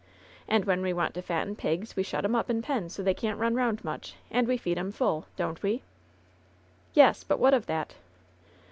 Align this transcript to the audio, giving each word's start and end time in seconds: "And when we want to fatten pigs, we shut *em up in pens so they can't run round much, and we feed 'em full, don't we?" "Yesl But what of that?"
"And 0.47 0.65
when 0.65 0.81
we 0.81 0.93
want 0.93 1.13
to 1.13 1.21
fatten 1.21 1.55
pigs, 1.55 1.95
we 1.95 2.01
shut 2.01 2.25
*em 2.25 2.33
up 2.33 2.49
in 2.49 2.63
pens 2.63 2.91
so 2.93 3.03
they 3.03 3.13
can't 3.13 3.37
run 3.37 3.53
round 3.53 3.83
much, 3.83 4.15
and 4.31 4.47
we 4.47 4.57
feed 4.57 4.79
'em 4.79 4.91
full, 4.91 5.27
don't 5.35 5.61
we?" 5.61 5.83
"Yesl 6.95 7.25
But 7.27 7.37
what 7.37 7.53
of 7.53 7.67
that?" 7.67 7.93